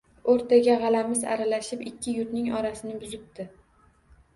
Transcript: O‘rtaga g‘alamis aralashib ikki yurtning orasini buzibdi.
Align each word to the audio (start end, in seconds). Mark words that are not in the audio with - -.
O‘rtaga 0.35 0.77
g‘alamis 0.85 1.21
aralashib 1.35 1.85
ikki 1.93 2.19
yurtning 2.19 2.51
orasini 2.61 2.99
buzibdi. 3.07 3.51